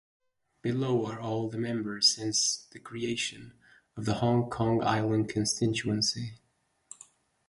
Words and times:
Below 0.63 1.05
are 1.05 1.19
all 1.19 1.47
the 1.47 1.59
members 1.59 2.15
since 2.15 2.65
the 2.71 2.79
creation 2.79 3.53
of 3.95 4.05
the 4.05 4.15
Hong 4.15 4.49
Kong 4.49 4.83
Island 4.83 5.29
constituency. 5.29 6.39